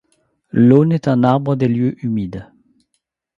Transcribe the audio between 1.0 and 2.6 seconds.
un arbre des lieux humides.